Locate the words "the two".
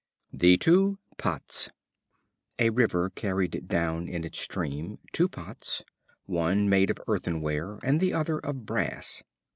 0.33-0.97